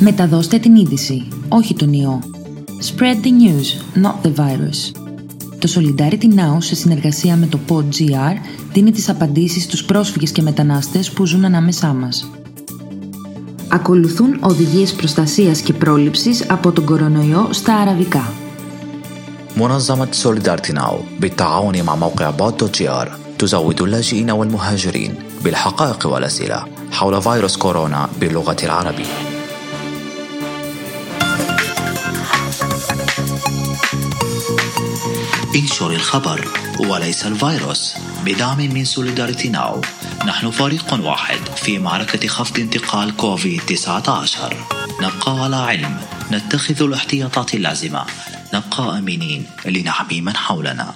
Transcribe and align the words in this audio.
Μεταδώστε 0.00 0.58
την 0.58 0.76
είδηση, 0.76 1.28
όχι 1.48 1.74
τον 1.74 1.92
ιό. 1.92 2.22
Spread 2.66 3.24
the 3.24 3.30
news, 3.30 4.02
not 4.04 4.26
the 4.26 4.34
virus. 4.34 4.92
Το 5.58 5.68
Solidarity 5.74 6.24
Now, 6.24 6.56
σε 6.58 6.74
συνεργασία 6.74 7.36
με 7.36 7.46
το 7.46 7.58
PodGR, 7.68 8.34
δίνει 8.72 8.90
τις 8.90 9.08
απαντήσεις 9.08 9.62
στους 9.62 9.84
πρόσφυγες 9.84 10.30
και 10.30 10.42
μετανάστες 10.42 11.10
που 11.10 11.26
ζουν 11.26 11.44
ανάμεσά 11.44 11.92
μας. 11.92 12.30
Ακολουθούν 13.68 14.38
οδηγίες 14.40 14.92
προστασίας 14.92 15.60
και 15.60 15.72
πρόληψης 15.72 16.50
από 16.50 16.72
τον 16.72 16.84
κορονοϊό 16.84 17.48
στα 17.50 17.74
αραβικά. 17.74 18.32
منظمة 19.56 20.08
سوليدارتي 20.12 20.72
ناو 20.72 20.98
بالتعاون 21.20 21.82
مع 21.82 21.94
موقع 21.94 22.30
بوت 22.30 22.60
دوت 22.60 22.76
جي 22.76 22.88
ار 22.88 23.18
تزود 23.38 23.82
اللاجئين 23.82 24.30
والمهاجرين 24.30 25.14
بالحقائق 25.44 26.06
والأسئلة 26.06 26.64
حول 26.92 27.22
فيروس 27.22 27.56
كورونا 27.56 28.08
باللغة 28.20 28.56
العربية 28.62 29.29
انشر 35.55 35.91
الخبر 35.91 36.47
وليس 36.79 37.25
الفيروس. 37.25 37.93
بدعم 38.25 38.57
من 38.57 38.85
سوليداريتي 38.85 39.49
ناو 39.49 39.81
نحن 40.25 40.51
فريق 40.51 40.93
واحد 40.93 41.39
في 41.55 41.79
معركة 41.79 42.27
خفض 42.27 42.59
انتقال 42.59 43.15
كوفيد 43.17 43.61
19 43.61 44.57
نبقى 45.01 45.43
على 45.43 45.55
علم. 45.55 45.97
نتخذ 46.31 46.83
الاحتياطات 46.83 47.53
اللازمة. 47.53 48.05
نبقى 48.53 48.97
آمنين. 48.97 49.45
لنحمي 49.65 50.21
من 50.21 50.35
حولنا. 50.37 50.93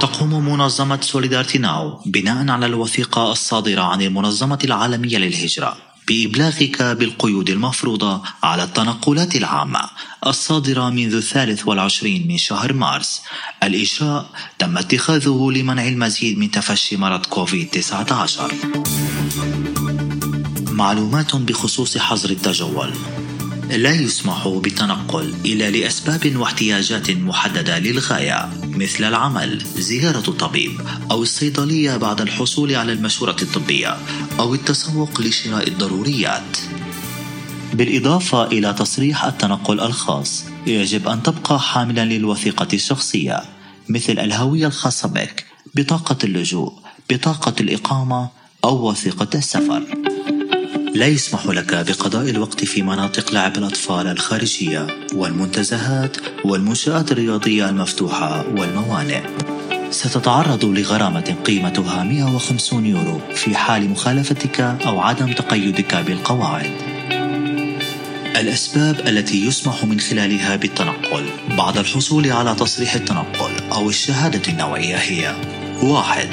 تقوم 0.00 0.48
منظمة 0.48 1.00
سوليدارتي 1.00 1.58
ناو 1.58 2.00
بناء 2.06 2.50
على 2.50 2.66
الوثيقة 2.66 3.32
الصادرة 3.32 3.82
عن 3.82 4.02
المنظمة 4.02 4.58
العالمية 4.64 5.18
للهجرة. 5.18 5.93
بإبلاغك 6.08 6.82
بالقيود 6.82 7.50
المفروضة 7.50 8.22
على 8.42 8.64
التنقلات 8.64 9.36
العامة 9.36 9.80
الصادرة 10.26 10.90
منذ 10.90 11.14
الثالث 11.14 11.66
والعشرين 11.66 12.28
من 12.28 12.38
شهر 12.38 12.72
مارس. 12.72 13.22
الإجراء 13.62 14.30
تم 14.58 14.78
اتخاذه 14.78 15.50
لمنع 15.54 15.88
المزيد 15.88 16.38
من 16.38 16.50
تفشي 16.50 16.96
مرض 16.96 17.26
كوفيد-19 17.26 18.54
معلومات 20.70 21.36
بخصوص 21.36 21.98
حظر 21.98 22.30
التجول. 22.30 22.92
لا 23.70 23.92
يسمح 23.92 24.48
بالتنقل 24.48 25.34
إلا 25.44 25.70
لأسباب 25.70 26.36
واحتياجات 26.36 27.10
محددة 27.10 27.78
للغاية 27.78 28.50
مثل 28.62 29.04
العمل، 29.04 29.62
زيارة 29.76 30.30
الطبيب 30.30 30.80
أو 31.10 31.22
الصيدلية 31.22 31.96
بعد 31.96 32.20
الحصول 32.20 32.74
على 32.74 32.92
المشورة 32.92 33.36
الطبية. 33.42 33.96
أو 34.40 34.54
التسوق 34.54 35.20
لشراء 35.20 35.68
الضروريات. 35.68 36.56
بالإضافة 37.72 38.44
إلى 38.44 38.72
تصريح 38.72 39.24
التنقل 39.24 39.80
الخاص، 39.80 40.44
يجب 40.66 41.08
أن 41.08 41.22
تبقى 41.22 41.60
حاملا 41.60 42.04
للوثيقة 42.04 42.68
الشخصية 42.72 43.40
مثل 43.88 44.12
الهوية 44.12 44.66
الخاصة 44.66 45.08
بك، 45.08 45.46
بطاقة 45.74 46.16
اللجوء، 46.24 46.72
بطاقة 47.10 47.54
الإقامة 47.60 48.28
أو 48.64 48.88
وثيقة 48.90 49.28
السفر. 49.34 49.82
لا 50.94 51.06
يسمح 51.06 51.46
لك 51.46 51.74
بقضاء 51.74 52.30
الوقت 52.30 52.64
في 52.64 52.82
مناطق 52.82 53.32
لعب 53.32 53.56
الأطفال 53.56 54.06
الخارجية 54.06 54.86
والمنتزهات 55.14 56.16
والمنشآت 56.44 57.12
الرياضية 57.12 57.68
المفتوحة 57.68 58.44
والموانئ 58.48 59.22
ستتعرض 59.90 60.64
لغرامة 60.64 61.36
قيمتها 61.44 62.04
150 62.04 62.86
يورو 62.86 63.20
في 63.34 63.56
حال 63.56 63.90
مخالفتك 63.90 64.60
أو 64.60 65.00
عدم 65.00 65.32
تقيدك 65.32 65.94
بالقواعد. 65.94 66.70
الأسباب 68.36 69.08
التي 69.08 69.46
يسمح 69.46 69.84
من 69.84 70.00
خلالها 70.00 70.56
بالتنقل. 70.56 71.24
بعد 71.58 71.78
الحصول 71.78 72.32
على 72.32 72.54
تصريح 72.54 72.94
التنقل 72.94 73.50
أو 73.72 73.88
الشهادة 73.88 74.52
النوعية 74.52 74.96
هي 74.96 75.34
واحد 75.82 76.28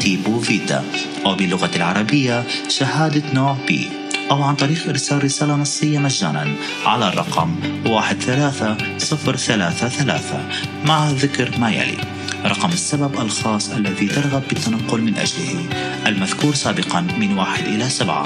Tipo 0.00 0.40
Vita 0.48 0.80
أو 1.26 1.34
باللغة 1.34 1.70
العربية 1.76 2.44
شهادة 2.68 3.22
نوع 3.34 3.56
بي 3.66 3.88
أو 4.30 4.42
عن 4.42 4.54
طريق 4.54 4.88
إرسال 4.88 5.24
رسالة 5.24 5.56
نصية 5.56 5.98
مجانا 5.98 6.54
على 6.86 7.08
الرقم 7.08 7.54
13033 7.84 10.48
مع 10.84 11.10
ذكر 11.10 11.58
ما 11.58 11.70
يلي. 11.70 12.17
رقم 12.44 12.72
السبب 12.72 13.20
الخاص 13.20 13.70
الذي 13.70 14.06
ترغب 14.06 14.42
بالتنقل 14.48 15.00
من 15.00 15.16
أجله. 15.16 15.68
المذكور 16.06 16.54
سابقا 16.54 17.00
من 17.00 17.38
واحد 17.38 17.64
إلى 17.64 17.88
سبعة. 17.88 18.24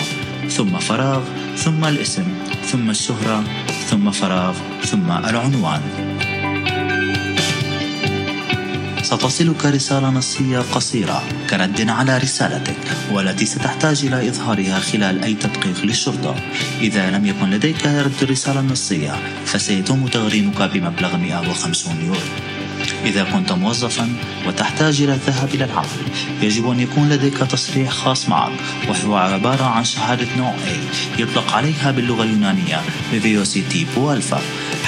ثم 0.49 0.79
فراغ 0.79 1.21
ثم 1.57 1.85
الاسم 1.85 2.25
ثم 2.67 2.91
الشهرة 2.91 3.45
ثم 3.91 4.11
فراغ 4.11 4.55
ثم 4.85 5.11
العنوان. 5.11 5.83
ستصلك 9.03 9.67
رسالة 9.67 10.11
نصية 10.11 10.59
قصيرة 10.59 11.23
كرد 11.51 11.89
على 11.89 12.19
رسالتك 12.19 12.77
والتي 13.13 13.47
ستحتاج 13.47 14.05
إلى 14.05 14.29
إظهارها 14.29 14.79
خلال 14.81 15.25
أي 15.25 15.35
تدقيق 15.35 15.85
للشرطة. 15.85 16.35
إذا 16.81 17.11
لم 17.11 17.27
يكن 17.27 17.51
لديك 17.51 17.87
رد 17.87 18.23
الرسالة 18.23 18.61
النصية 18.61 19.13
فسيتم 19.45 20.07
تغريمك 20.07 20.63
بمبلغ 20.63 21.17
150 21.17 21.97
يورو. 22.05 22.52
إذا 23.05 23.25
كنت 23.25 23.53
موظفا 23.53 24.09
وتحتاج 24.47 25.03
إلى 25.03 25.13
الذهاب 25.15 25.55
إلى 25.55 25.65
العمل 25.65 25.89
يجب 26.43 26.71
أن 26.71 26.81
يكون 26.81 27.09
لديك 27.09 27.39
تصريح 27.39 27.91
خاص 27.91 28.29
معك 28.29 28.53
وهو 28.89 29.17
عبارة 29.17 29.65
عن 29.65 29.85
شهادة 29.85 30.27
نوع 30.37 30.55
A 30.55 31.21
يطلق 31.21 31.53
عليها 31.53 31.91
باللغة 31.91 32.23
اليونانية 32.23 32.81
بفيوسي 33.13 33.63
تيبو 33.63 34.13
ألفا 34.13 34.41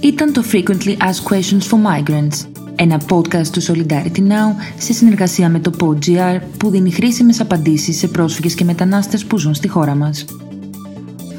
Ήταν 0.00 0.32
το 0.32 0.44
Frequently 0.52 0.96
Asked 0.96 1.32
Questions 1.32 1.62
for 1.70 1.78
Migrants, 1.86 2.46
Ένα 2.76 3.00
podcast 3.08 3.46
του 3.46 3.62
Solidarity 3.62 4.18
Now 4.18 4.54
σε 4.78 4.92
συνεργασία 4.92 5.48
με 5.48 5.60
το 5.60 5.72
PodGR 5.80 6.40
που 6.56 6.70
δίνει 6.70 6.90
χρήσιμες 6.90 7.40
απαντήσεις 7.40 7.98
σε 7.98 8.08
πρόσφυγες 8.08 8.54
και 8.54 8.64
μετανάστες 8.64 9.24
που 9.24 9.38
ζουν 9.38 9.54
στη 9.54 9.68
χώρα 9.68 9.94
μας. 9.94 10.24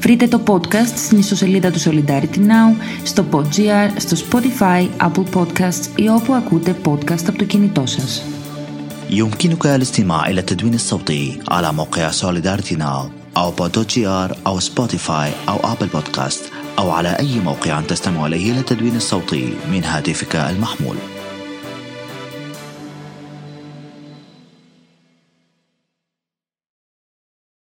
Βρείτε 0.00 0.26
το 0.26 0.40
podcast 0.46 0.92
στην 0.96 1.18
ιστοσελίδα 1.18 1.70
του 1.70 1.80
Solidarity 1.80 2.36
Now, 2.36 2.76
στο 3.02 3.24
PodGR, 3.30 3.90
στο 3.96 4.16
Spotify, 4.16 5.08
Apple 5.08 5.38
Podcasts 5.40 5.86
ή 5.96 6.08
όπου 6.08 6.34
ακούτε 6.34 6.76
podcast 6.84 7.24
από 7.26 7.38
το 7.38 7.44
κινητό 7.44 7.86
σας. 7.86 8.22
يمكنك 9.09 9.65
الاستماع 9.65 10.29
إلى 10.29 10.39
التدوين 10.39 10.73
الصوتي 10.73 11.39
على 11.47 11.73
موقع 11.73 12.11
سوليدارتي 12.11 12.75
ناو 12.75 13.09
أو 13.37 13.51
بودو 13.51 13.83
آر 13.97 14.37
أو 14.47 14.59
سبوتيفاي 14.59 15.31
أو 15.49 15.71
أبل 15.73 15.87
بودكاست 15.87 16.43
أو 16.79 16.91
على 16.91 17.09
أي 17.09 17.39
موقع 17.39 17.81
تستمع 17.81 18.25
إليه 18.25 18.53
للتدوين 18.53 18.95
الصوتي 18.95 19.53
من 19.71 19.83
هاتفك 19.83 20.35
المحمول. 20.35 21.14